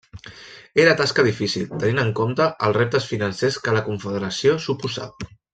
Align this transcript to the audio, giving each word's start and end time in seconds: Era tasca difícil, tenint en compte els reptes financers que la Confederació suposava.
Era 0.85 0.95
tasca 1.01 1.25
difícil, 1.27 1.67
tenint 1.83 2.03
en 2.05 2.09
compte 2.21 2.49
els 2.69 2.79
reptes 2.81 3.09
financers 3.15 3.63
que 3.67 3.79
la 3.79 3.87
Confederació 3.91 4.61
suposava. 4.69 5.33